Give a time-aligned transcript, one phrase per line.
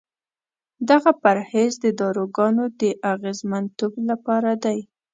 [0.89, 2.81] دغه پرهیز د داروګانو د
[3.13, 4.79] اغېزمنتوب لپاره دی.